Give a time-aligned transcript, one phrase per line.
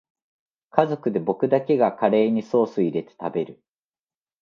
[0.71, 3.61] 家族で僕だけがカレーにソースいれて食べる